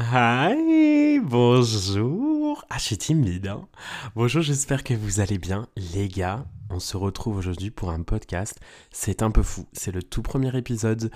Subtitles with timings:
[0.00, 2.64] Hi, bonjour.
[2.70, 3.48] Ah, je suis timide.
[3.48, 3.66] Hein
[4.14, 5.66] bonjour, j'espère que vous allez bien.
[5.92, 8.60] Les gars, on se retrouve aujourd'hui pour un podcast.
[8.92, 9.66] C'est un peu fou.
[9.72, 11.10] C'est le tout premier épisode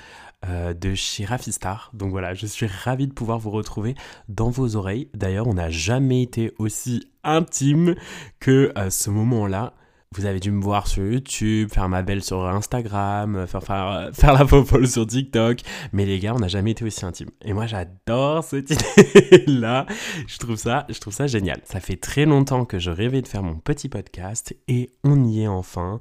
[0.47, 1.93] euh, de chez Rafistar.
[1.95, 3.95] Donc voilà, je suis ravi de pouvoir vous retrouver
[4.29, 5.09] dans vos oreilles.
[5.14, 7.95] D'ailleurs, on n'a jamais été aussi intime
[8.41, 9.75] que à ce moment-là
[10.15, 14.33] vous avez dû me voir sur YouTube, faire ma belle sur Instagram, faire, faire, faire
[14.33, 15.61] la folle sur TikTok.
[15.93, 17.31] Mais les gars, on n'a jamais été aussi intime.
[17.45, 18.71] Et moi, j'adore cette
[19.17, 19.87] idée-là.
[20.27, 21.61] Je trouve ça, je trouve ça génial.
[21.65, 25.43] Ça fait très longtemps que je rêvais de faire mon petit podcast et on y
[25.43, 25.98] est enfin.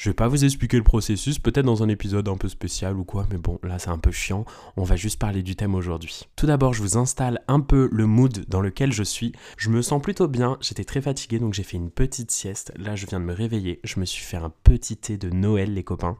[0.00, 3.04] Je vais pas vous expliquer le processus, peut-être dans un épisode un peu spécial ou
[3.04, 4.46] quoi, mais bon, là c'est un peu chiant,
[4.78, 6.22] on va juste parler du thème aujourd'hui.
[6.36, 9.32] Tout d'abord, je vous installe un peu le mood dans lequel je suis.
[9.58, 12.72] Je me sens plutôt bien, j'étais très fatigué donc j'ai fait une petite sieste.
[12.78, 15.74] Là, je viens de me réveiller, je me suis fait un petit thé de Noël
[15.74, 16.16] les copains.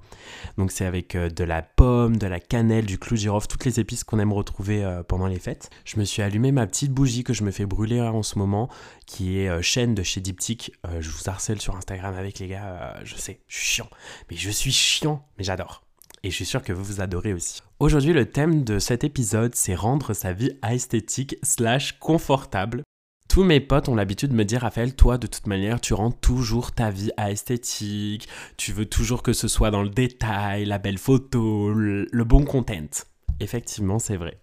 [0.58, 3.80] Donc c'est avec euh, de la pomme, de la cannelle, du clou girofle, toutes les
[3.80, 5.70] épices qu'on aime retrouver euh, pendant les fêtes.
[5.86, 8.68] Je me suis allumé ma petite bougie que je me fais brûler en ce moment,
[9.06, 10.72] qui est euh, chaîne de chez Diptyque.
[10.98, 13.88] je vous harcèle sur Instagram avec les gars, je sais, je suis chiant.
[14.30, 15.82] Mais je suis chiant, mais j'adore.
[16.22, 17.62] Et je suis sûr que vous vous adorez aussi.
[17.78, 22.82] Aujourd'hui, le thème de cet épisode, c'est rendre sa vie esthétique slash confortable.
[23.28, 26.10] Tous mes potes ont l'habitude de me dire, Raphaël, toi, de toute manière, tu rends
[26.10, 30.98] toujours ta vie esthétique, tu veux toujours que ce soit dans le détail, la belle
[30.98, 33.06] photo, le, le bon content.
[33.38, 34.40] Effectivement, c'est vrai.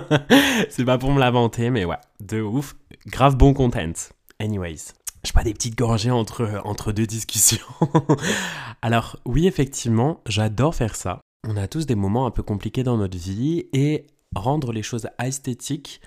[0.70, 2.76] c'est pas pour me lamenter, mais ouais, de ouf,
[3.06, 3.92] grave bon content.
[4.38, 7.66] Anyways je pas, des petites gorgées entre, entre deux discussions.
[8.82, 11.20] Alors oui, effectivement, j'adore faire ça.
[11.48, 15.08] On a tous des moments un peu compliqués dans notre vie et rendre les choses
[15.22, 16.00] esthétiques,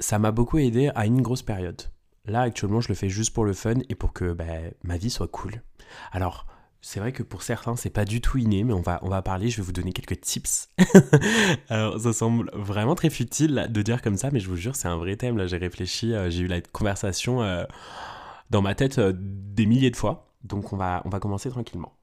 [0.00, 1.82] ça m'a beaucoup aidé à une grosse période.
[2.26, 5.10] Là, actuellement, je le fais juste pour le fun et pour que ben, ma vie
[5.10, 5.62] soit cool.
[6.12, 6.46] Alors,
[6.80, 9.22] c'est vrai que pour certains, c'est pas du tout inné, mais on va, on va
[9.22, 10.68] parler, je vais vous donner quelques tips.
[11.68, 14.88] Alors, ça semble vraiment très futile de dire comme ça, mais je vous jure, c'est
[14.88, 15.36] un vrai thème.
[15.36, 17.42] Là, j'ai réfléchi, euh, j'ai eu la conversation.
[17.42, 17.64] Euh,
[18.50, 20.34] dans ma tête euh, des milliers de fois.
[20.44, 21.96] Donc on va, on va commencer tranquillement.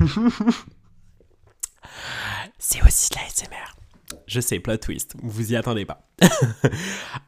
[2.58, 3.74] C'est aussi de la SMR.
[4.26, 6.08] Je sais, plot twist, vous y attendez pas.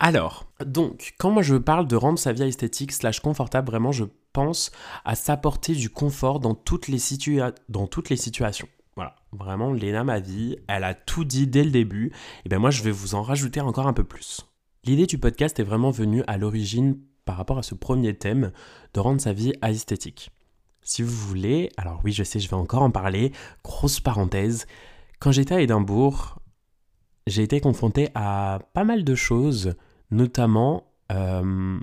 [0.01, 4.05] Alors, donc, quand moi je parle de rendre sa vie esthétique slash confortable, vraiment je
[4.33, 4.71] pense
[5.05, 6.99] à s'apporter du confort dans toutes les,
[7.69, 8.69] dans toutes les situations.
[8.95, 12.13] Voilà, vraiment, Léna, ma vie, elle a tout dit dès le début,
[12.45, 14.47] et bien moi je vais vous en rajouter encore un peu plus.
[14.85, 18.53] L'idée du podcast est vraiment venue à l'origine par rapport à ce premier thème
[18.95, 20.31] de rendre sa vie esthétique.
[20.81, 23.33] Si vous voulez, alors oui, je sais, je vais encore en parler,
[23.63, 24.67] grosse parenthèse,
[25.19, 26.39] quand j'étais à Édimbourg,
[27.27, 29.75] j'ai été confronté à pas mal de choses,
[30.11, 31.79] notamment euh,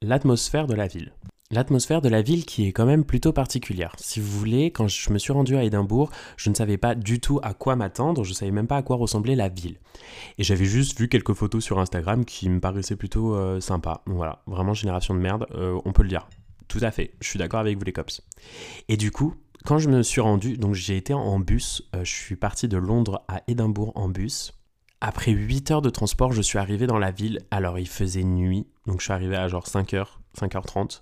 [0.00, 1.12] l'atmosphère de la ville
[1.50, 3.94] l'atmosphère de la ville qui est quand même plutôt particulière.
[3.98, 7.20] Si vous voulez, quand je me suis rendu à Édimbourg, je ne savais pas du
[7.20, 9.78] tout à quoi m'attendre, je ne savais même pas à quoi ressemblait la ville.
[10.36, 14.02] Et j'avais juste vu quelques photos sur Instagram qui me paraissaient plutôt euh, sympas.
[14.06, 16.28] Voilà, vraiment génération de merde, euh, on peut le dire.
[16.68, 18.20] Tout à fait, je suis d'accord avec vous les cops.
[18.88, 19.34] Et du coup,
[19.64, 22.76] quand je me suis rendu, donc j'ai été en bus, euh, je suis parti de
[22.76, 24.52] Londres à Édimbourg en bus.
[25.00, 27.40] Après 8 heures de transport, je suis arrivé dans la ville.
[27.50, 30.06] Alors il faisait nuit, donc je suis arrivé à genre 5h,
[30.38, 31.00] 5h30.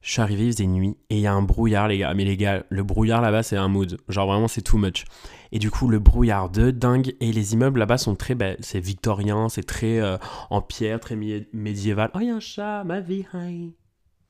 [0.00, 2.14] Je suis arrivé, il faisait nuit et il y a un brouillard, les gars.
[2.14, 3.98] Mais les gars, le brouillard là-bas, c'est un mood.
[4.08, 5.04] Genre vraiment, c'est too much.
[5.50, 7.14] Et du coup, le brouillard de dingue.
[7.20, 8.36] Et les immeubles là-bas sont très.
[8.60, 10.16] c'est victorien, c'est très euh,
[10.50, 11.16] en pierre, très
[11.52, 12.10] médiéval.
[12.14, 13.72] Oh, il y a un chat, ma vie, hi.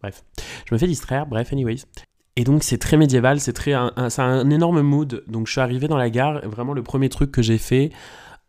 [0.00, 0.24] Bref,
[0.66, 1.26] je me fais distraire.
[1.26, 1.84] Bref, anyways.
[2.36, 5.24] Et donc, c'est très médiéval, c'est un, un énorme mood.
[5.26, 6.40] Donc, je suis arrivé dans la gare.
[6.48, 7.90] Vraiment, le premier truc que j'ai fait,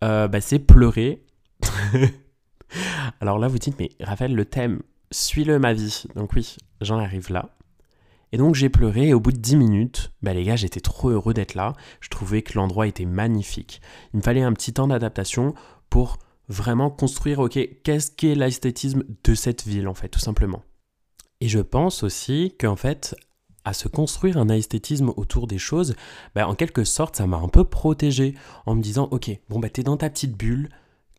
[0.03, 1.23] euh, bah, c'est pleurer.
[3.19, 4.81] Alors là, vous dites, mais Raphaël, le thème,
[5.11, 6.03] suis-le ma vie.
[6.15, 7.55] Donc oui, j'en arrive là.
[8.31, 11.09] Et donc j'ai pleuré et au bout de 10 minutes, bah les gars, j'étais trop
[11.09, 11.73] heureux d'être là.
[11.99, 13.81] Je trouvais que l'endroit était magnifique.
[14.13, 15.55] Il me fallait un petit temps d'adaptation
[15.89, 20.63] pour vraiment construire, ok, qu'est-ce qu'est l'esthétisme de cette ville en fait, tout simplement.
[21.41, 23.15] Et je pense aussi qu'en fait,
[23.65, 25.95] à se construire un esthétisme autour des choses,
[26.35, 29.69] bah, en quelque sorte, ça m'a un peu protégé en me disant, ok, bon bah
[29.69, 30.69] t'es dans ta petite bulle,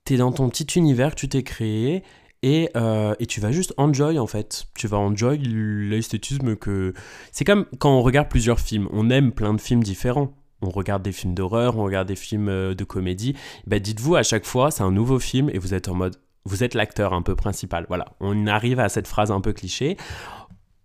[0.04, 2.02] t'es dans ton petit univers que tu t'es créé,
[2.42, 4.64] et, euh, et, tu vas juste enjoy en fait.
[4.74, 6.94] Tu vas enjoy l'esthétisme que.
[7.32, 8.88] C'est comme quand on regarde plusieurs films.
[8.92, 10.32] On aime plein de films différents.
[10.62, 13.34] On regarde des films d'horreur, on regarde des films euh, de comédie.
[13.66, 16.16] Bah, dites-vous à chaque fois, c'est un nouveau film et vous êtes en mode.
[16.44, 17.84] Vous êtes l'acteur un peu principal.
[17.88, 18.06] Voilà.
[18.20, 19.96] On arrive à cette phrase un peu cliché.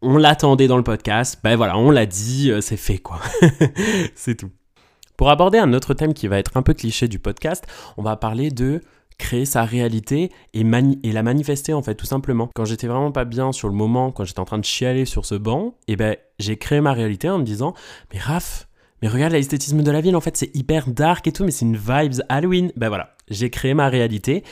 [0.01, 1.39] On l'attendait dans le podcast.
[1.43, 3.19] Ben voilà, on l'a dit, euh, c'est fait quoi.
[4.15, 4.51] c'est tout.
[5.17, 7.65] Pour aborder un autre thème qui va être un peu cliché du podcast,
[7.95, 8.81] on va parler de
[9.17, 12.49] créer sa réalité et, la manifester en fait tout simplement.
[12.55, 15.25] Quand j'étais vraiment pas bien sur le moment, quand j'étais en train de chialer sur
[15.25, 17.73] ce banc, et eh ben j'ai créé ma réalité en me disant
[18.13, 18.67] mais Raph,
[19.01, 21.65] mais regarde l'esthétisme de la ville, en fait, c'est hyper dark et tout, mais c'est
[21.65, 22.71] une vibes Halloween.
[22.75, 24.43] Ben voilà, j'ai créé ma réalité.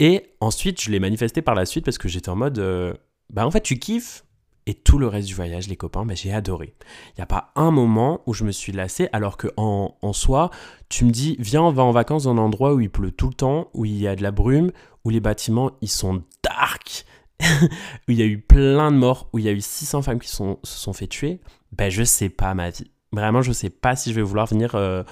[0.00, 2.92] Et ensuite, je l'ai manifesté par la suite parce que j'étais en mode, euh,
[3.30, 4.24] bah en fait, tu kiffes.
[4.66, 6.74] Et tout le reste du voyage, les copains, ben, j'ai adoré.
[7.10, 10.12] Il n'y a pas un moment où je me suis lassé, alors que en, en
[10.12, 10.50] soi,
[10.88, 13.28] tu me dis, viens, on va en vacances dans un endroit où il pleut tout
[13.28, 14.70] le temps, où il y a de la brume,
[15.04, 17.04] où les bâtiments, ils sont dark,
[17.40, 20.20] où il y a eu plein de morts, où il y a eu 600 femmes
[20.20, 21.40] qui se sont fait tuer,
[21.72, 22.90] ben je sais pas ma vie.
[23.12, 25.02] Vraiment, je sais pas si je vais vouloir venir euh,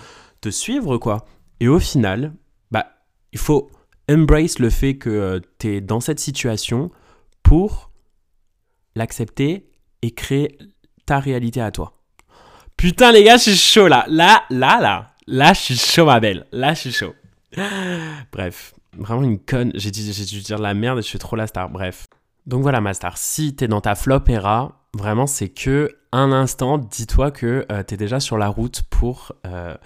[0.40, 1.26] te suivre, quoi.
[1.60, 2.34] Et au final,
[2.70, 2.86] bah,
[3.32, 3.70] il faut
[4.10, 6.90] embrace le fait que euh, tu es dans cette situation
[7.42, 7.89] pour
[8.94, 9.70] l'accepter
[10.02, 10.58] et créer
[11.06, 11.94] ta réalité à toi.
[12.76, 14.04] Putain, les gars, je suis chaud là.
[14.08, 15.14] Là, là, là.
[15.26, 16.46] Là, je suis chaud, ma belle.
[16.50, 17.14] Là, je suis chaud.
[18.32, 19.72] Bref, vraiment une conne.
[19.74, 21.68] J'ai dû, dû dire la merde et je suis trop la star.
[21.68, 22.06] Bref.
[22.46, 23.18] Donc voilà, ma star.
[23.18, 27.94] Si t'es dans ta flop era, Vraiment, c'est que un instant, dis-toi que euh, tu
[27.94, 29.76] es déjà sur la route pour, euh,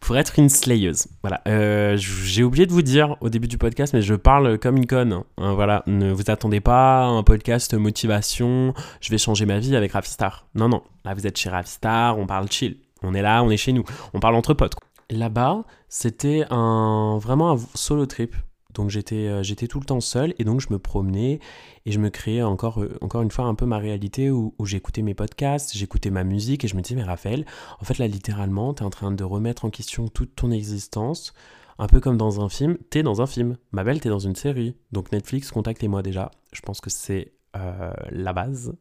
[0.00, 1.06] pour être une slayeuse.
[1.22, 1.40] Voilà.
[1.48, 4.86] Euh, j'ai oublié de vous dire au début du podcast, mais je parle comme une
[4.86, 5.22] conne.
[5.38, 5.82] Hein, voilà.
[5.86, 10.46] Ne vous attendez pas à un podcast motivation, je vais changer ma vie avec Rafistar.
[10.54, 10.82] Non, non.
[11.06, 12.76] Là, vous êtes chez Rafistar, on parle chill.
[13.02, 13.84] On est là, on est chez nous.
[14.12, 14.76] On parle entre potes.
[15.08, 18.36] Là-bas, c'était un, vraiment un solo trip.
[18.74, 21.40] Donc j'étais euh, j'étais tout le temps seul et donc je me promenais
[21.86, 25.02] et je me créais encore, euh, encore une fois un peu ma réalité où, j'écoutais
[25.02, 27.46] mes podcasts, j'écoutais ma musique et je me disais mais Raphaël,
[27.80, 31.32] en fait là littéralement tu es en train de remettre en question toute ton existence,
[31.78, 34.36] un peu comme dans un film, t'es dans un film, ma belle t'es dans une
[34.36, 38.72] série, donc Netflix contactez-moi déjà, je pense que c'est euh, la base.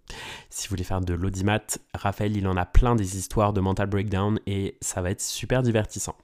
[0.52, 3.88] Si vous voulez faire de l'audimat, Raphaël il en a plein des histoires de mental
[3.88, 6.16] breakdown et ça va être super divertissant.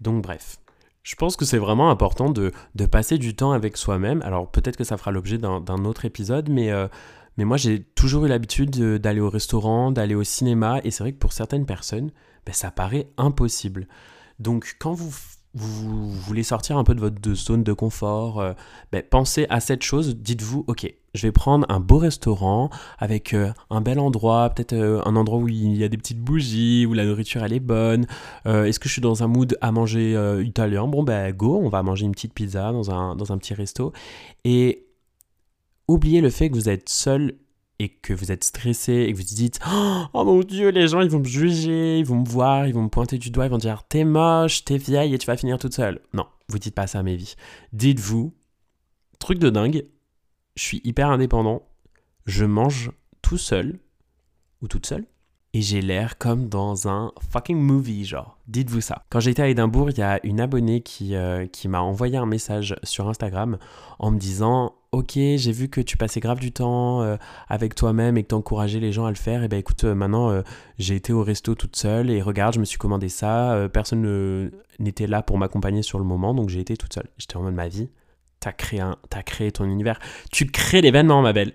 [0.00, 0.58] Donc bref,
[1.04, 2.50] je pense que c'est vraiment important de,
[2.90, 4.22] passer du temps avec soi-même.
[4.22, 6.88] Alors peut-être que ça fera l'objet d'un autre épisode, mais, euh,
[7.36, 11.12] mais moi j'ai toujours eu l'habitude d'aller au restaurant, d'aller au cinéma, et c'est vrai
[11.12, 12.10] que pour certaines personnes,
[12.46, 13.86] ben, ça paraît impossible.
[14.40, 15.12] Donc quand vous
[15.54, 18.52] vous voulez sortir un peu de votre zone de confort, euh,
[18.90, 23.52] ben, pensez à cette chose, dites-vous, ok, je vais prendre un beau restaurant avec euh,
[23.70, 26.92] un bel endroit, peut-être euh, un endroit où il y a des petites bougies, où
[26.92, 28.06] la nourriture elle est bonne.
[28.44, 30.88] Est-ce que je suis dans un mood à manger italien?
[30.88, 33.92] Bon ben go, on va manger une petite pizza dans un, dans un petit resto.
[34.44, 34.86] Et
[35.86, 37.36] oubliez le fait que vous êtes seul
[37.78, 41.10] et que vous êtes stressé et que vous dites Oh mon dieu, les gens ils
[41.10, 43.58] vont me juger, ils vont me voir, ils vont me pointer du doigt, ils vont
[43.58, 46.00] dire T'es moche, t'es vieille et tu vas finir toute seule.
[46.12, 47.34] Non, vous dites pas ça mes vies.
[47.72, 48.34] Dites-vous
[49.18, 49.86] Truc de dingue,
[50.56, 51.66] je suis hyper indépendant,
[52.26, 52.90] je mange
[53.22, 53.78] tout seul
[54.60, 55.06] ou toute seule
[55.54, 58.36] et j'ai l'air comme dans un fucking movie, genre.
[58.48, 59.04] Dites-vous ça.
[59.08, 62.26] Quand j'étais à Édimbourg, il y a une abonnée qui, euh, qui m'a envoyé un
[62.26, 63.56] message sur Instagram
[64.00, 67.16] en me disant Ok, j'ai vu que tu passais grave du temps euh,
[67.48, 69.42] avec toi-même et que tu encourageais les gens à le faire.
[69.42, 70.42] Et eh ben écoute, euh, maintenant
[70.78, 73.68] j'ai été au resto toute seule et regarde, je me suis commandé ça.
[73.72, 77.08] personne n'était là pour m'accompagner sur le moment, donc j'ai été toute seule.
[77.16, 77.88] J'étais en mode ma vie
[78.44, 79.98] t'as créé, as créé ton univers.
[80.30, 81.54] Tu crées l'événement, ma belle.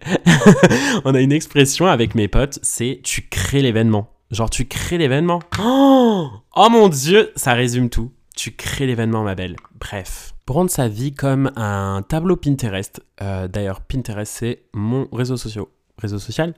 [1.06, 4.10] On a une expression avec mes potes, c'est tu crées l'événement.
[4.32, 5.40] Genre, tu crées l'événement.
[5.62, 8.12] Oh, oh mon dieu, ça résume tout.
[8.36, 9.56] Tu crées l'événement, ma belle.
[9.80, 10.34] Bref.
[10.48, 13.02] Prendre sa vie comme un tableau Pinterest.
[13.22, 15.66] Euh, d'ailleurs, Pinterest, c'est mon réseau social.
[16.00, 16.56] Réseau social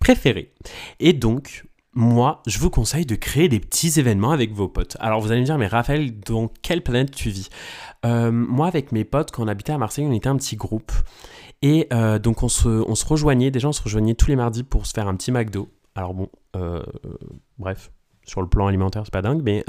[0.00, 0.52] préféré.
[1.00, 1.64] Et donc,
[1.94, 4.96] moi, je vous conseille de créer des petits événements avec vos potes.
[5.00, 7.48] Alors vous allez me dire, mais Raphaël, dans quelle planète tu vis?
[8.04, 10.92] Euh, Moi, avec mes potes, quand on habitait à Marseille, on était un petit groupe.
[11.62, 14.92] Et euh, donc on se, rejoignait, déjà on se rejoignait tous les mardis pour se
[14.92, 15.68] faire un petit McDo.
[15.94, 16.82] Alors bon, euh,
[17.58, 17.90] bref,
[18.24, 19.64] sur le plan alimentaire, c'est pas dingue, mais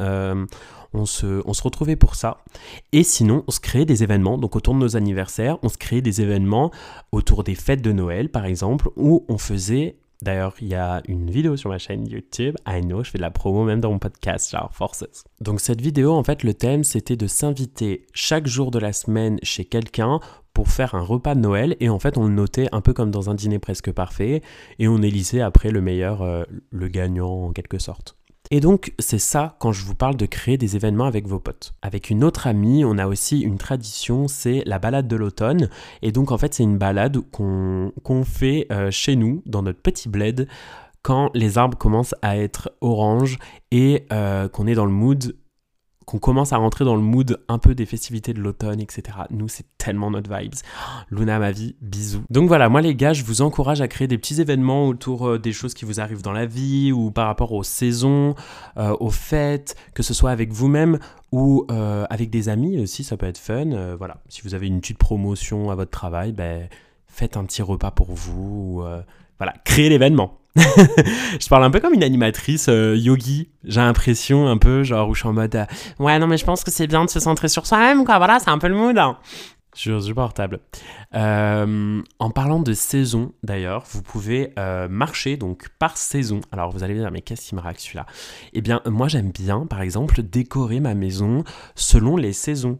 [0.94, 2.44] on, se, on se retrouvait pour ça.
[2.92, 6.02] Et sinon, on se créait des événements, donc autour de nos anniversaires, on se créait
[6.02, 6.70] des événements
[7.12, 11.32] autour des fêtes de Noël, par exemple, où on faisait D'ailleurs, il y a une
[11.32, 12.56] vidéo sur ma chaîne YouTube.
[12.68, 15.24] I know, je fais de la promo même dans mon podcast, genre Forces.
[15.40, 19.40] Donc cette vidéo, en fait, le thème, c'était de s'inviter chaque jour de la semaine
[19.44, 20.20] chez quelqu'un
[20.54, 21.78] pour faire un repas de Noël.
[21.80, 24.42] Et en fait, on le notait un peu comme dans un dîner presque parfait.
[24.78, 28.19] Et on élisait après le meilleur, euh, le gagnant en quelque sorte.
[28.52, 31.74] Et donc, c'est ça quand je vous parle de créer des événements avec vos potes.
[31.84, 35.70] Avec une autre amie, on a aussi une tradition, c'est la balade de l'automne.
[36.02, 40.10] Et donc, en fait, c'est une balade qu'on fait euh, chez nous, dans notre petit
[40.10, 40.48] bled,
[41.04, 43.38] quand les arbres commencent à être orange
[43.70, 45.36] et euh, qu'on est dans le mood
[46.10, 49.16] qu'on commence à rentrer dans le mood un peu des festivités de l'automne, etc.
[49.30, 50.56] Nous, c'est tellement notre vibes.
[51.12, 52.24] Luna, ma vie, bisous.
[52.32, 55.38] Donc voilà, moi les gars, je vous encourage à créer des petits événements autour euh,
[55.38, 58.34] des choses qui vous arrivent dans la vie ou par rapport aux saisons,
[58.78, 60.98] euh, aux fêtes, que ce soit avec vous-même
[61.32, 63.96] ou euh, avec des amis aussi, ça peut être fun.
[63.96, 66.68] voilà, si vous avez une petite promotion à votre travail, ben,
[67.06, 68.84] faites un petit repas pour vous.
[69.38, 70.39] voilà, créez l'événement.
[70.56, 73.50] je parle un peu comme une animatrice euh, yogi.
[73.64, 75.66] J'ai l'impression un peu, genre, où je suis en mode, euh,
[76.00, 78.18] ouais, non, mais je pense que c'est bien de se centrer sur soi-même, quoi.
[78.18, 78.98] Voilà, c'est un peu le mood.
[78.98, 79.18] Hein.
[79.76, 80.60] Je suis portable.
[81.14, 84.52] Euh, en parlant de saison, d'ailleurs, vous pouvez
[84.90, 86.42] marcher donc par saison.
[86.52, 88.08] Alors vous allez me dire, mais qu'est-ce qui me raque celui-là?
[88.54, 91.44] Eh bien, moi j'aime bien, par exemple, décorer ma maison
[91.76, 92.80] selon les saisons.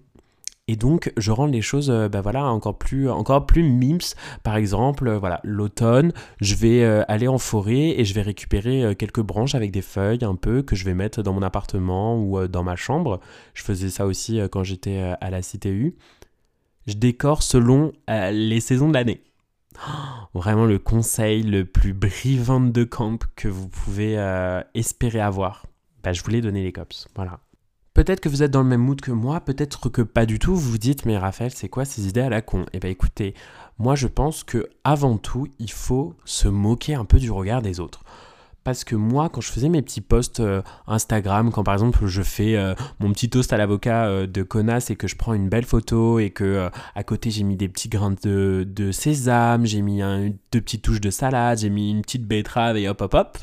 [0.70, 4.14] Et donc, je rends les choses, euh, bah voilà, encore plus, encore plus mims.
[4.44, 8.96] Par exemple, euh, voilà, l'automne, je vais euh, aller en forêt et je vais récupérer
[8.96, 12.48] quelques branches avec des feuilles un peu que je vais mettre dans mon appartement ou
[12.48, 13.20] dans ma chambre.
[13.56, 15.96] Je faisais ça aussi quand j'étais à la CTU.
[16.86, 19.24] Je décore selon les saisons de l'année.
[20.36, 24.18] vraiment le conseil le plus brivant de camp que vous pouvez
[24.76, 25.66] espérer avoir.
[26.04, 27.08] Bah, je voulais donner les cops.
[27.16, 27.40] Voilà.
[27.94, 30.56] Peut-être que vous êtes dans le même mood que moi, peut-être que pas du tout.
[30.56, 32.66] Vous vous dites, mais Raphaël, c'est quoi ces idées à la con?
[32.74, 33.34] Eh bien écoutez,
[33.78, 37.80] moi je pense que avant tout, il faut se moquer un peu du regard des
[37.80, 38.04] autres.
[38.64, 42.22] Parce que moi, quand je faisais mes petits posts euh, Instagram, quand par exemple je
[42.22, 45.50] fais euh, mon petit toast à l'avocat euh, de connasse et que je prends une
[45.50, 50.02] belle photo et que à côté j'ai mis des petits grains de, sésame, j'ai mis
[50.52, 53.38] deux petites touches de salade, j'ai mis une petite betterave et hop hop hop,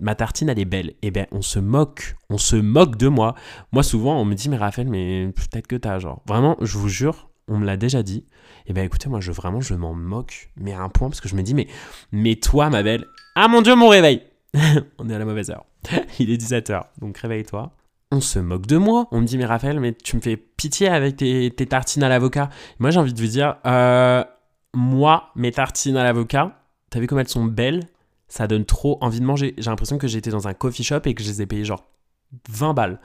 [0.00, 0.94] ma tartine elle est belle.
[1.02, 3.34] Eh bien, on se moque, on se moque de moi.
[3.72, 6.22] Moi, souvent, on me dit, mais Raphaël, mais peut-être que t'as genre.
[6.26, 8.24] Vraiment, je vous jure, on me l'a déjà dit.
[8.66, 11.28] Eh bien, écoutez, moi, je vraiment, je m'en moque, mais à un point, parce que
[11.28, 11.66] je me dis, mais,
[12.12, 14.22] mais toi, ma belle, ah mon dieu, mon réveil
[14.98, 15.64] On est à la mauvaise heure.
[16.18, 17.72] Il est 17h, donc réveille-toi.
[18.12, 19.06] On se moque de moi.
[19.12, 22.50] On me dit, mais Raphaël, mais tu me fais pitié avec tes, tartines à l'avocat.
[22.78, 24.24] Moi, j'ai envie de vous dire, euh,
[24.74, 27.84] moi, mes tartines à l'avocat, t'as vu comme elles sont belles?
[28.30, 29.54] Ça donne trop envie de manger.
[29.58, 31.84] J'ai l'impression que j'étais dans un coffee shop et que je les ai payés genre
[32.48, 33.00] 20 balles.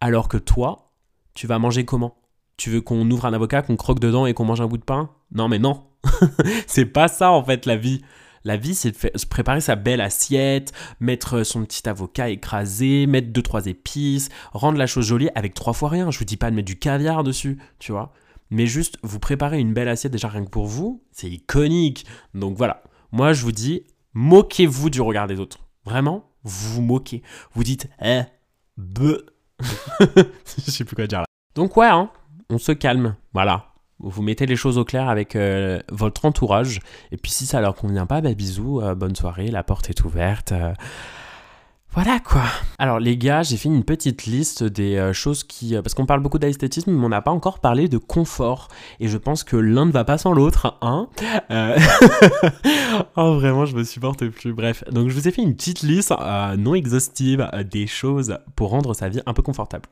[0.00, 0.90] Alors que toi,
[1.34, 2.16] tu vas manger comment?
[2.56, 4.84] Tu veux qu'on ouvre un avocat, qu'on croque dedans et qu'on mange un bout de
[4.84, 5.10] pain?
[5.32, 5.84] Non, mais non
[6.66, 8.02] C'est pas ça en fait la vie.
[8.46, 13.32] La vie, c'est de se préparer sa belle assiette, mettre son petit avocat écrasé, mettre
[13.32, 16.10] deux trois épices, rendre la chose jolie avec trois fois rien.
[16.10, 18.12] Je vous dis pas de mettre du caviar dessus, tu vois.
[18.50, 22.06] Mais juste vous préparer une belle assiette déjà rien que pour vous, c'est iconique.
[22.34, 22.82] Donc voilà.
[23.12, 25.58] Moi, je vous dis, moquez-vous du regard des autres.
[25.84, 27.22] Vraiment, vous vous moquez.
[27.52, 28.22] Vous dites, eh,
[28.76, 29.26] be.
[29.60, 31.26] Je sais plus quoi dire là.
[31.54, 32.10] Donc ouais, hein,
[32.50, 33.16] on se calme.
[33.32, 33.66] Voilà.
[34.00, 36.80] Vous mettez les choses au clair avec euh, votre entourage.
[37.12, 40.04] Et puis si ça leur convient pas, bah bisous, euh, bonne soirée, la porte est
[40.04, 40.52] ouverte.
[40.52, 40.74] Euh,
[41.94, 42.42] voilà quoi.
[42.78, 45.76] Alors les gars, j'ai fait une petite liste des euh, choses qui...
[45.76, 48.66] Euh, parce qu'on parle beaucoup d'esthétisme, mais on n'a pas encore parlé de confort.
[48.98, 51.08] Et je pense que l'un ne va pas sans l'autre, hein
[51.52, 51.78] euh,
[53.16, 54.52] Oh vraiment, je me supporte plus.
[54.52, 56.12] Bref, donc je vous ai fait une petite liste
[56.58, 59.86] non exhaustive des choses pour rendre sa vie un peu confortable.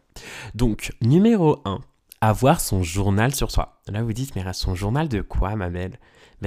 [0.57, 1.79] Donc, numéro 1,
[2.21, 3.81] avoir son journal sur soi.
[3.89, 5.99] Là vous dites, mais son journal de quoi ma belle?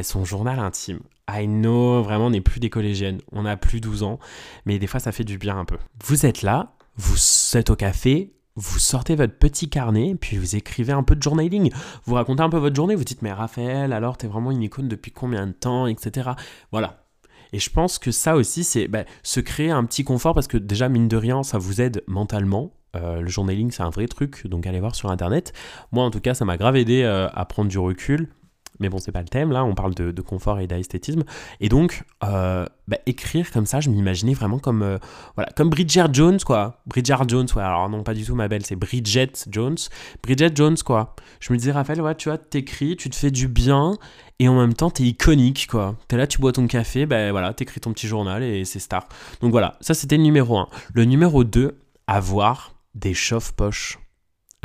[0.04, 1.00] Son journal intime.
[1.30, 4.20] I know, vraiment, on n'est plus des collégiennes, on n'a plus 12 ans,
[4.66, 5.78] mais des fois ça fait du bien un peu.
[6.04, 7.18] Vous êtes là, vous
[7.58, 11.72] êtes au café, vous sortez votre petit carnet, puis vous écrivez un peu de journaling.
[12.06, 14.88] Vous racontez un peu votre journée, vous dites, mais Raphaël, alors t'es vraiment une icône
[14.88, 16.32] depuis combien de temps, etc.
[16.72, 17.06] Voilà.
[17.52, 20.58] Et je pense que ça aussi, c'est bah, se créer un petit confort parce que
[20.58, 22.74] déjà, mine de rien, ça vous aide mentalement.
[22.96, 25.54] Euh, le journaling, c'est un vrai truc, donc allez voir sur internet.
[25.92, 28.30] Moi, en tout cas, ça m'a grave aidé euh, à prendre du recul
[28.80, 31.24] mais bon, c'est pas le thème, là, on parle de, confort et d'esthétisme.
[31.60, 34.98] Et donc, euh, bah, écrire comme ça, je m'imaginais vraiment comme, euh,
[35.36, 36.82] voilà, comme Bridget Jones, quoi.
[36.86, 39.78] Bridget Jones, ouais, alors non, pas du tout ma belle, c'est Bridget Jones.
[40.24, 41.16] Bridget Jones, quoi.
[41.40, 43.94] Je me disais, Raphaël, ouais, tu vois, t'écris, tu te fais du bien,
[44.40, 45.96] et en même temps, t'es iconique, quoi.
[46.08, 49.08] T'es là, tu bois ton café, ben voilà, t'écris ton petit journal, et c'est star.
[49.42, 50.68] Donc voilà, ça c'était le numéro 1.
[50.94, 54.00] Le numéro 2, avoir des chauffe-poches.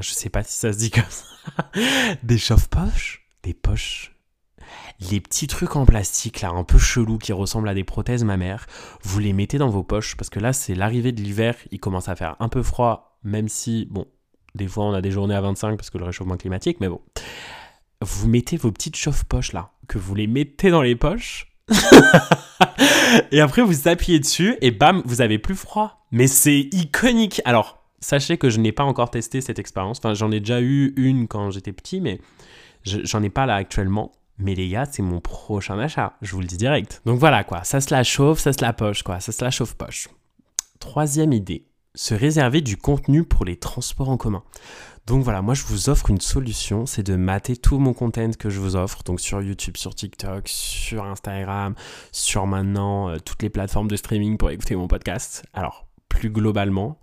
[0.00, 1.24] Je sais pas si ça se dit comme ça.
[2.22, 4.12] des chauffe-poches des poches.
[5.10, 8.66] Les petits trucs en plastique là, un peu chelous qui ressemblent à des prothèses mammaires,
[9.02, 12.08] vous les mettez dans vos poches parce que là c'est l'arrivée de l'hiver, il commence
[12.08, 14.06] à faire un peu froid, même si, bon,
[14.54, 17.00] des fois on a des journées à 25 parce que le réchauffement climatique, mais bon.
[18.02, 21.52] Vous mettez vos petites chauffe-poches là, que vous les mettez dans les poches.
[23.30, 26.06] et après vous appuyez dessus et bam, vous avez plus froid.
[26.10, 27.40] Mais c'est iconique.
[27.44, 29.98] Alors, sachez que je n'ai pas encore testé cette expérience.
[29.98, 32.20] Enfin, j'en ai déjà eu une quand j'étais petit, mais
[32.84, 34.12] J'en ai pas là actuellement.
[34.42, 37.02] Mais les gars, c'est mon prochain achat, je vous le dis direct.
[37.04, 39.50] Donc voilà quoi, ça se la chauffe, ça se la poche quoi, ça se la
[39.50, 40.08] chauffe poche.
[40.78, 44.42] Troisième idée, se réserver du contenu pour les transports en commun.
[45.06, 48.48] Donc voilà, moi je vous offre une solution, c'est de mater tout mon content que
[48.48, 51.74] je vous offre, donc sur YouTube, sur TikTok, sur Instagram,
[52.10, 55.44] sur maintenant euh, toutes les plateformes de streaming pour écouter mon podcast.
[55.52, 56.98] Alors, plus globalement,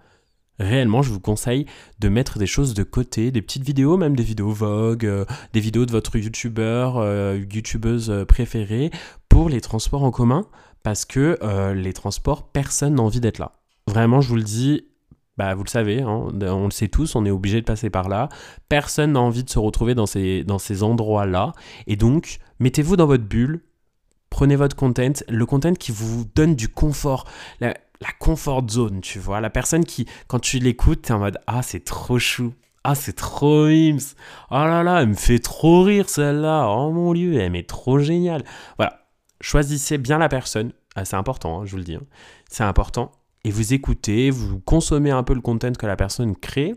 [0.60, 1.66] réellement, je vous conseille
[2.00, 5.60] de mettre des choses de côté, des petites vidéos, même des vidéos Vogue, euh, des
[5.60, 8.92] vidéos de votre youtubeur, euh, youtubeuse euh, préférée
[9.30, 10.46] pour les transports en commun.
[10.84, 11.38] parce que
[11.74, 13.60] les transports, personne n'a envie d'être là.
[13.88, 14.86] Vraiment, je vous le dis,
[15.38, 18.08] bah, vous le savez, hein, on le sait tous, on est obligé de passer par
[18.08, 18.30] là.
[18.70, 21.52] Personne n'a envie de se retrouver dans ces, dans ces endroits-là.
[21.88, 23.64] Et donc, mettez-vous dans votre bulle,
[24.30, 27.26] prenez votre content, le content qui vous donne du confort.
[28.20, 29.42] Comfort zone, tu vois.
[29.42, 32.54] La personne qui, quand tu l'écoutes, t'es en mode Ah, c'est trop chou.
[32.84, 34.16] Ah, c'est trop mims.
[34.50, 36.68] Oh là là, elle me fait trop rire celle-là.
[36.70, 38.44] Oh mon dieu, elle est trop géniale.
[38.78, 39.06] Voilà.
[39.42, 40.72] Choisissez bien la personne.
[40.96, 41.96] Ah, c'est important, hein, je vous le dis.
[41.96, 42.04] Hein.
[42.50, 43.12] C'est important.
[43.44, 46.76] Et vous écoutez, vous consommez un peu le content que la personne crée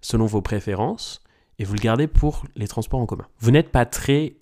[0.00, 1.20] selon vos préférences
[1.58, 3.26] et vous le gardez pour les transports en commun.
[3.40, 4.36] Vous n'êtes pas très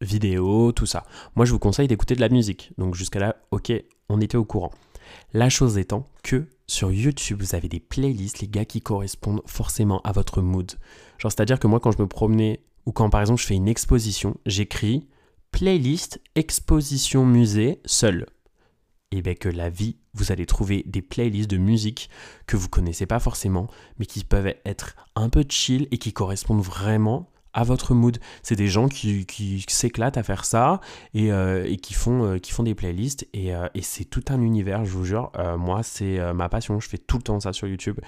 [0.00, 1.04] vidéo, tout ça.
[1.34, 2.72] Moi, je vous conseille d'écouter de la musique.
[2.78, 3.72] Donc jusqu'à là, ok,
[4.08, 4.70] on était au courant.
[5.38, 10.00] La chose étant que sur YouTube, vous avez des playlists, les gars, qui correspondent forcément
[10.00, 10.72] à votre mood.
[11.18, 13.68] Genre, c'est-à-dire que moi, quand je me promenais, ou quand par exemple je fais une
[13.68, 15.06] exposition, j'écris
[15.52, 18.26] playlist exposition musée seul.
[19.12, 22.10] Et bien que la vie, vous allez trouver des playlists de musique
[22.48, 23.68] que vous connaissez pas forcément,
[24.00, 28.18] mais qui peuvent être un peu chill et qui correspondent vraiment à votre mood.
[28.42, 29.26] C'est des gens qui,
[29.66, 30.80] s'éclatent à faire ça
[31.12, 34.40] et, euh, qui, font, euh, qui font des playlists et, euh, et c'est tout un
[34.40, 35.32] univers, je vous jure.
[35.58, 37.98] moi, c'est ma passion, je fais tout le temps ça sur YouTube.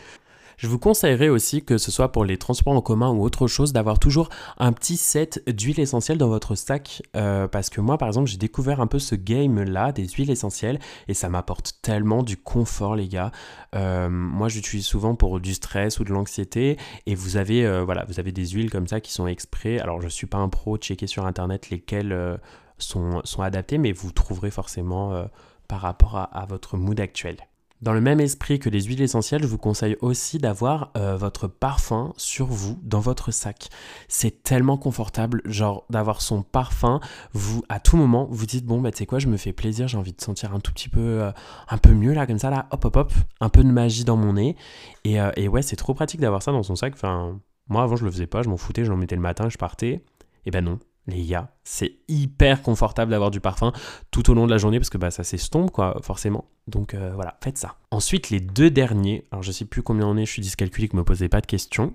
[0.60, 3.72] Je vous conseillerais aussi, que ce soit pour les transports en commun ou autre chose,
[3.72, 7.02] d'avoir toujours un petit set d'huiles essentielles dans votre sac.
[7.16, 10.78] Euh, parce que moi, par exemple, j'ai découvert un peu ce game-là des huiles essentielles
[11.08, 13.32] et ça m'apporte tellement du confort, les gars.
[13.74, 16.76] Euh, moi, j'utilise souvent pour du stress ou de l'anxiété
[17.06, 19.78] et vous avez, euh, voilà, vous avez des huiles comme ça qui sont exprès.
[19.78, 22.38] Alors, je suis pas un pro, checker sur internet lesquelles
[22.76, 25.24] sont adaptées, mais vous trouverez forcément
[25.68, 27.38] par rapport à votre mood actuel.
[27.82, 31.48] Dans le même esprit que les huiles essentielles, je vous conseille aussi d'avoir euh, votre
[31.48, 33.70] parfum sur vous, dans votre sac.
[34.06, 37.00] C'est tellement confortable, genre d'avoir son parfum.
[37.32, 39.88] Vous, à tout moment, vous dites bon bah tu sais quoi, je me fais plaisir,
[39.88, 41.32] j'ai envie de sentir un tout petit peu, euh,
[41.70, 44.16] un peu mieux là, comme ça là, hop hop hop, un peu de magie dans
[44.18, 44.56] mon nez.
[45.04, 46.92] Et, euh, et ouais, c'est trop pratique d'avoir ça dans son sac.
[46.92, 49.48] Enfin, moi avant je le faisais pas, je m'en foutais, je l'en mettais le matin,
[49.48, 50.04] je partais.
[50.44, 50.78] Et ben non,
[51.10, 53.72] les gars, c'est hyper confortable d'avoir du parfum
[54.10, 56.46] tout au long de la journée parce que bah, ça s'estompe, quoi, forcément.
[56.66, 57.76] Donc euh, voilà, faites ça.
[57.90, 60.96] Ensuite, les deux derniers, alors je sais plus combien on est, je suis dyscalculé, que
[60.96, 61.94] me posez pas de questions.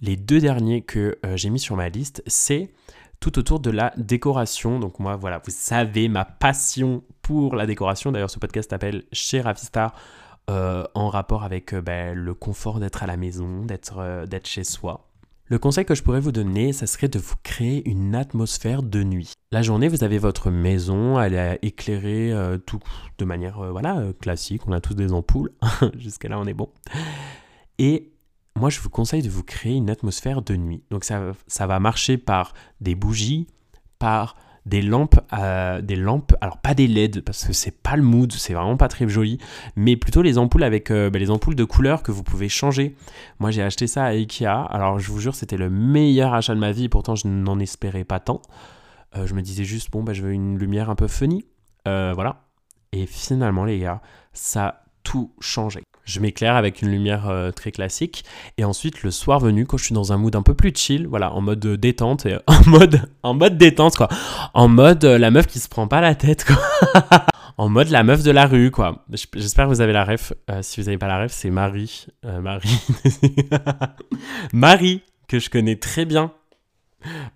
[0.00, 2.72] Les deux derniers que euh, j'ai mis sur ma liste, c'est
[3.20, 4.78] tout autour de la décoration.
[4.78, 8.12] Donc moi, voilà, vous savez ma passion pour la décoration.
[8.12, 9.94] D'ailleurs, ce podcast s'appelle Chez Ravistar.
[10.50, 15.11] Euh, en rapport avec bah, le confort d'être à la maison, d'être chez soi.
[15.52, 19.02] Le conseil que je pourrais vous donner, ça serait de vous créer une atmosphère de
[19.02, 19.34] nuit.
[19.50, 22.78] La journée, vous avez votre maison, elle est éclairée euh, tout
[23.18, 24.66] de manière euh, voilà euh, classique.
[24.66, 25.52] On a tous des ampoules.
[25.98, 26.70] Jusqu'à là, on est bon.
[27.76, 28.14] Et
[28.56, 30.84] moi, je vous conseille de vous créer une atmosphère de nuit.
[30.90, 33.46] Donc ça, ça va marcher par des bougies,
[33.98, 38.02] par des lampes, euh, des lampes, alors pas des LED parce que c'est pas le
[38.02, 39.38] mood, c'est vraiment pas très joli,
[39.74, 42.94] mais plutôt les ampoules avec euh, bah, les ampoules de couleur que vous pouvez changer.
[43.40, 46.60] Moi j'ai acheté ça à Ikea, alors je vous jure c'était le meilleur achat de
[46.60, 48.40] ma vie, pourtant je n'en espérais pas tant.
[49.16, 51.44] Euh, je me disais juste bon bah je veux une lumière un peu funny,
[51.84, 52.44] voilà.
[52.92, 54.00] Et finalement les gars,
[54.32, 58.24] ça a tout changé je m'éclaire avec une lumière euh, très classique.
[58.58, 61.06] Et ensuite, le soir venu, quand je suis dans un mood un peu plus chill,
[61.06, 64.08] voilà, en mode euh, détente, et en mode, en mode détente, quoi.
[64.54, 67.26] En mode euh, la meuf qui se prend pas la tête, quoi.
[67.58, 69.04] en mode la meuf de la rue, quoi.
[69.34, 70.32] J'espère que vous avez la ref.
[70.62, 72.06] si vous n'avez pas la ref, c'est Marie.
[72.24, 72.80] Marie.
[74.52, 76.32] Marie, que je connais très bien.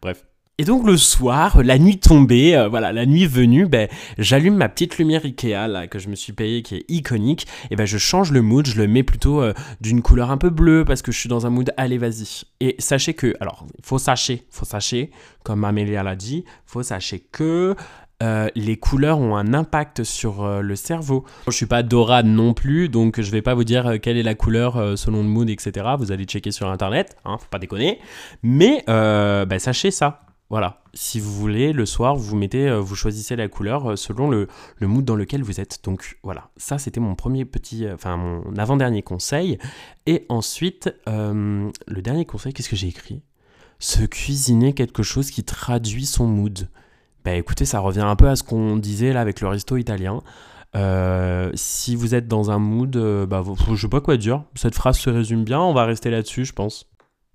[0.00, 0.24] Bref.
[0.58, 4.70] Et donc le soir, la nuit tombée, euh, voilà, la nuit venue, ben, j'allume ma
[4.70, 7.98] petite lumière Ikea là, que je me suis payée, qui est iconique, et ben je
[7.98, 11.12] change le mood, je le mets plutôt euh, d'une couleur un peu bleue parce que
[11.12, 12.44] je suis dans un mood allez vas-y.
[12.60, 15.10] Et sachez que, alors, faut sachez, faut sachez,
[15.44, 17.76] comme Amélia l'a dit, faut sachez que
[18.22, 21.26] euh, les couleurs ont un impact sur le cerveau.
[21.48, 24.34] Je suis pas dorade non plus, donc je vais pas vous dire quelle est la
[24.34, 25.86] couleur selon le mood, etc.
[25.98, 28.00] Vous allez checker sur internet, hein, faut pas déconner.
[28.42, 30.22] Mais ben, sachez ça.
[30.48, 34.30] Voilà, si vous voulez, le soir, vous mettez, euh, vous choisissez la couleur euh, selon
[34.30, 34.46] le,
[34.80, 35.80] mood dans lequel vous êtes.
[35.82, 37.96] Donc voilà, ça c'était mon premier petit, euh,
[38.56, 39.58] avant-dernier conseil.
[40.06, 43.22] Et ensuite, le dernier conseil, qu'est-ce que j'ai écrit?
[43.80, 46.68] Se cuisiner quelque chose qui traduit son mood.
[47.24, 50.22] Bah écoutez, ça revient un peu à ce qu'on disait là avec le resto italien.
[51.54, 52.96] si vous êtes dans un mood,
[53.28, 54.44] bah, je sais pas quoi dire.
[54.54, 56.86] Cette phrase se résume bien, on va rester là-dessus, je pense.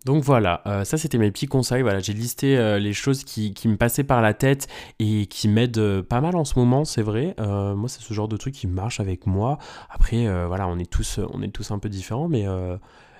[0.06, 1.84] Donc voilà, euh, ça c'était mes petits conseils.
[1.84, 4.68] Voilà, j'ai listé euh, les choses qui, me passaient par la tête
[5.00, 7.36] et qui m'aident euh, pas mal en ce moment, c'est vrai.
[7.38, 9.60] moi, c'est ce genre de truc qui marche avec moi.
[9.90, 12.46] Après, voilà, on est tous, on est tous un peu différents, mais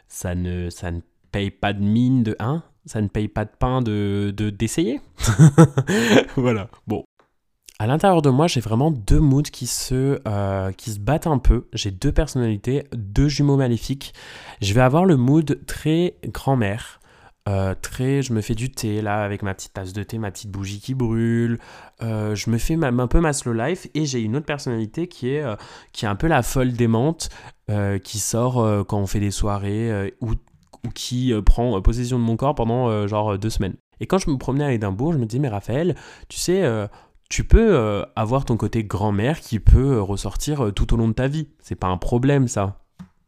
[0.08, 3.52] ça ne, ça ne paye pas de mine de hein, ça ne paye pas de
[3.58, 5.02] pain de d'essayer.
[6.36, 6.68] voilà.
[6.88, 7.04] Bon,
[7.82, 11.40] À l'intérieur de moi, j'ai vraiment deux moods qui se, euh, qui se battent un
[11.40, 11.66] peu.
[11.74, 14.14] J'ai deux personnalités, deux jumeaux maléfiques.
[14.62, 17.00] Je vais avoir le mood très grand-mère.
[17.50, 20.30] Euh, très, je me fais du thé là avec ma petite tasse de thé, ma
[20.30, 21.58] petite bougie qui brûle.
[22.04, 25.30] Euh, je me fais un peu ma slow life et j'ai une autre personnalité qui
[25.30, 25.44] est,
[25.92, 27.30] qui est un peu la folle démente
[28.04, 32.54] qui sort quand on fait des soirées ou, ou, qui prend possession de mon corps
[32.54, 33.74] pendant genre deux semaines.
[34.00, 35.96] Et quand je me promenais à Édimbourg, je me dis mais Raphaël,
[36.30, 36.62] tu sais
[37.32, 41.08] tu peux euh, avoir ton côté grand-mère qui peut euh, ressortir euh, tout au long
[41.08, 41.48] de ta vie.
[41.60, 42.82] C'est pas un problème, ça.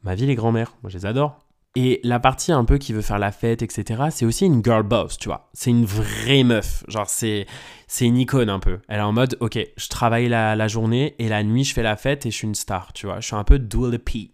[0.03, 1.39] Ma vie, les grand-mères, moi, je les adore.
[1.75, 4.83] Et la partie un peu qui veut faire la fête, etc., c'est aussi une girl
[4.83, 5.49] boss, tu vois.
[5.53, 6.83] C'est une vraie meuf.
[6.89, 7.47] Genre, c'est,
[7.87, 8.79] c'est une icône un peu.
[8.89, 11.95] Elle est en mode, ok, je travaille la, journée et la nuit, je fais la
[11.95, 13.21] fête et je suis une star, tu vois.
[13.21, 14.31] Je suis un peu Dua P.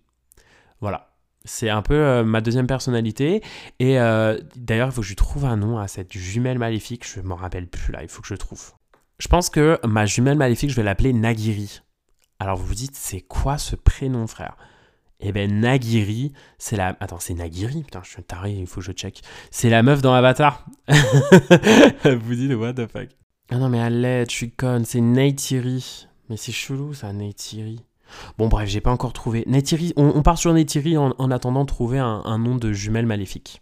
[0.81, 1.11] Voilà.
[1.45, 3.41] C'est un peu ma deuxième personnalité.
[3.79, 3.95] Et
[4.55, 7.07] d'ailleurs, il faut que je trouve un nom à cette jumelle maléfique.
[7.07, 8.73] Je m'en rappelle plus là, il faut que je trouve.
[9.19, 11.81] Je pense que ma jumelle maléfique, je vais l'appeler Nagiri.
[12.39, 14.55] Alors vous vous dites, c'est quoi ce prénom, frère?
[15.19, 16.95] Eh ben Nagiri, c'est la...
[17.01, 17.83] Attends, c'est Nagiri?
[17.83, 19.21] Putain, je suis taré, il faut que je check.
[19.51, 20.65] C'est la meuf dans Avatar.
[20.87, 20.95] vous
[22.21, 23.09] vous dites, what the fuck?
[23.51, 26.07] Ah non, mais allez, je suis conne, c'est Neytiri.
[26.29, 27.83] Mais c'est chelou, ça, Neytiri.
[28.37, 29.43] Bon, bref, j'ai pas encore trouvé.
[29.47, 33.61] Neytiri, on, part sur Neytiri en, attendant de trouver un nom de jumelle maléfique.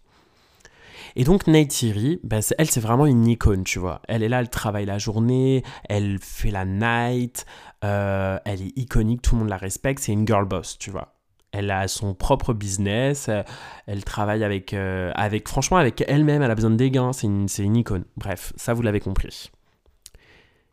[1.19, 4.03] Et donc Neytiri, bah, elle c'est vraiment une icône, tu vois.
[4.07, 7.47] Elle est là, elle travaille la journée, elle fait la night,
[7.83, 11.15] euh, elle est iconique, tout le monde la respecte, c'est une girl boss, tu vois.
[11.51, 13.41] Elle a son propre business, euh,
[13.87, 17.25] elle travaille avec, euh, avec franchement, avec elle-même, elle a besoin de des gains, c'est
[17.25, 18.05] une, une icône.
[18.15, 19.49] Bref, ça vous l'avez compris.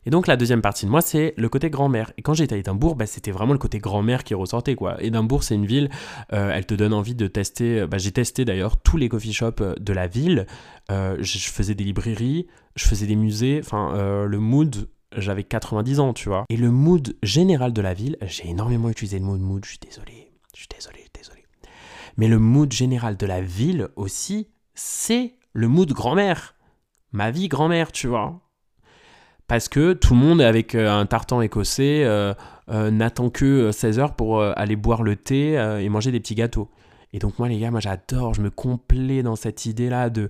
[0.06, 2.12] Et donc la deuxième partie de moi, c'est le côté grand-mère.
[2.18, 4.74] Et quand j'étais à Édimbourg, bah, c'était vraiment le côté grand-mère qui ressortait.
[4.74, 5.02] quoi.
[5.02, 5.90] Édimbourg, c'est une ville,
[6.32, 7.80] euh, elle te donne envie de tester.
[7.80, 10.46] Euh, bah, j'ai testé d'ailleurs tous les coffee shops euh, de la ville.
[10.90, 13.60] je faisais des librairies, je faisais des musées.
[13.62, 13.94] Enfin,
[14.26, 16.44] le mood, j'avais 90 ans, tu vois.
[16.48, 19.78] Et le mood général de la ville, j'ai énormément utilisé le mot mood, je suis
[19.78, 20.32] désolé.
[20.54, 21.44] Je suis désolé, désolé.
[22.16, 26.54] Mais le mood général de la ville aussi, c'est le mood grand-mère.
[27.12, 28.43] Ma vie grand-mère, tu vois
[29.46, 32.33] parce que tout le monde avec euh, un tartan écossais euh,
[32.70, 36.70] euh, n'attend que 16 heures pour aller boire le thé et manger des petits gâteaux.
[37.12, 40.28] Et donc moi les gars, moi j'adore, je me complais dans cette idée-là de,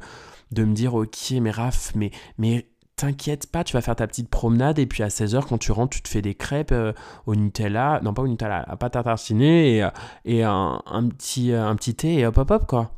[0.50, 4.28] de me dire ok mais Raph, mais, mais t'inquiète pas, tu vas faire ta petite
[4.28, 6.74] promenade et puis à 16h quand tu rentres, tu te fais des crêpes
[7.26, 9.88] au Nutella, non pas au Nutella, à pâte à tartiner et,
[10.24, 10.80] et un,
[11.16, 12.90] petit, un petit thé et hop hop hop quoi.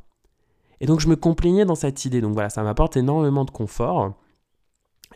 [0.81, 4.15] Et donc je me complaignais dans cette idée, donc voilà, ça m'apporte énormément de confort.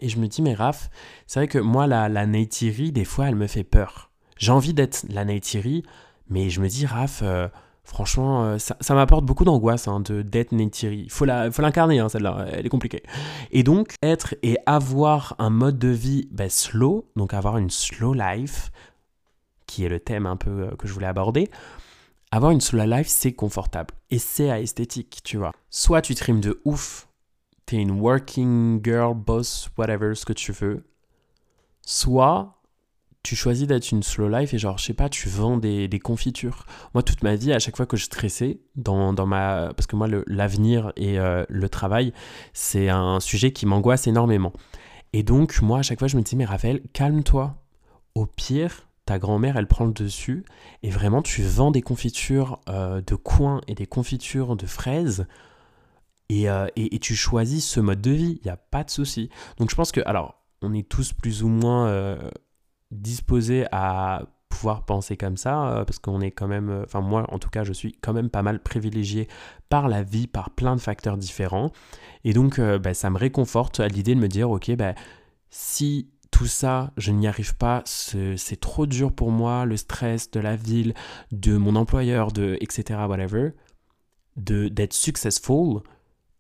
[0.00, 0.90] Et je me dis, mais Raph,
[1.26, 4.10] c'est vrai que moi, la, la Neytiri, des fois, elle me fait peur.
[4.36, 5.84] J'ai envie d'être la Neytiri,
[6.28, 7.48] mais je me dis, Raph, euh,
[7.84, 11.02] franchement, euh, ça, ça m'apporte beaucoup d'angoisse hein, de d'être Neytiri.
[11.04, 13.02] Il faut l'incarner, hein, celle-là, elle est compliquée.
[13.50, 18.14] Et donc, être et avoir un mode de vie ben, slow, donc avoir une slow
[18.14, 18.70] life,
[19.66, 21.48] qui est le thème un peu euh, que je voulais aborder,
[22.30, 23.94] avoir une slow life, c'est confortable.
[24.10, 25.52] Et c'est à esthétique, tu vois.
[25.68, 27.08] Soit tu trimes de ouf
[27.70, 30.82] t'es une working girl, boss, whatever, ce que tu veux.
[31.86, 32.60] Soit
[33.22, 36.66] tu choisis d'être une slow life et genre, je sais pas, tu vends des, confitures.
[36.94, 39.72] Moi, toute ma vie, à chaque fois que je stressais, dans, dans ma...
[39.76, 42.12] parce que moi, l'avenir et euh, le travail,
[42.54, 44.52] c'est un sujet qui m'angoisse énormément.
[45.12, 47.54] Et donc, moi, à chaque fois, je me dis, mais Raphaël, calme-toi.
[48.16, 50.44] Au pire, ta grand-mère, elle prend le dessus
[50.82, 55.26] et vraiment, tu vends des confitures euh, de coin et des confitures de fraises
[56.32, 59.30] euh, et, tu choisis ce mode de vie, il n'y a pas de souci.
[59.58, 62.30] Donc je pense que, alors, on est tous plus ou moins euh,
[62.90, 67.38] disposés à pouvoir penser comme ça, euh, parce qu'on est quand même, enfin moi en
[67.38, 69.28] tout cas, je suis quand même pas mal privilégié
[69.68, 71.72] par la vie, par plein de facteurs différents.
[72.24, 74.94] Et donc bah, ça me réconforte à l'idée de me dire, ok, bah,
[75.50, 80.40] si tout ça, je n'y arrive pas, c'est trop dur pour moi, le stress de
[80.40, 80.94] la ville,
[81.32, 83.00] de mon employeur, de etc.
[83.08, 83.50] whatever,
[84.36, 85.82] d'être successful,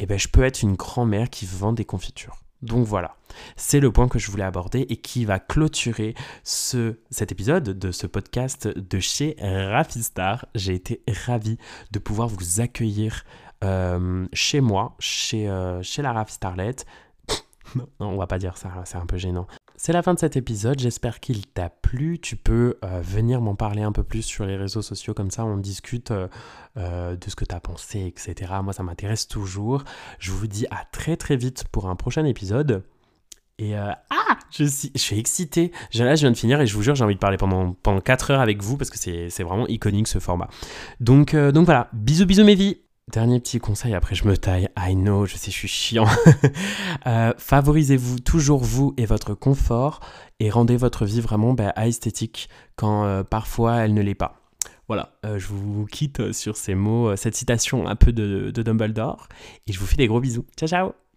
[0.00, 2.36] eh ben, je peux être une grand-mère qui vend des confitures.
[2.62, 3.16] Donc voilà,
[3.56, 7.90] c'est le point que je voulais aborder et qui va clôturer ce, cet épisode de
[7.90, 10.46] ce podcast de chez Rafistar.
[10.54, 11.56] J'ai été ravi
[11.90, 13.24] de pouvoir vous accueillir
[13.62, 16.76] euh, chez moi, chez, euh, chez la Rafistarlet.
[18.00, 19.46] On va pas dire ça, c'est un peu gênant.
[19.82, 22.18] C'est la fin de cet épisode, j'espère qu'il t'a plu.
[22.18, 25.46] Tu peux euh, venir m'en parler un peu plus sur les réseaux sociaux, comme ça
[25.46, 26.28] on discute euh,
[26.76, 28.52] euh, de ce que tu as pensé, etc.
[28.62, 29.84] Moi ça m'intéresse toujours.
[30.18, 32.84] Je vous dis à très très vite pour un prochain épisode.
[33.58, 33.98] Et ah,
[34.50, 35.72] je suis, je suis excité.
[35.94, 38.00] Là, je viens de finir et je vous jure, j'ai envie de parler pendant, pendant
[38.00, 40.48] 4 heures avec vous parce que c'est vraiment iconique ce format.
[40.98, 42.78] Donc, donc voilà, bisous bisous mes vies
[43.10, 46.06] dernier petit conseil, après je me taille, I know, je sais, je suis chiant.
[47.06, 50.00] Euh, favorisez-vous toujours vous et votre confort
[50.38, 54.42] et rendez votre vie vraiment bah, esthétique quand euh, parfois elle ne l'est pas.
[54.86, 59.28] Voilà, euh, je vous quitte sur ces mots, cette citation un peu de, de Dumbledore
[59.66, 60.44] et je vous fais des gros bisous.
[60.58, 61.09] Ciao ciao